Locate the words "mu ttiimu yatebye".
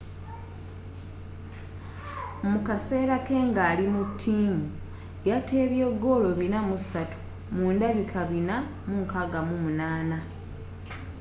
3.93-5.85